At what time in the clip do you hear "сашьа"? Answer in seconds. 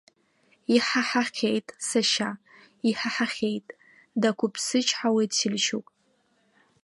1.87-2.29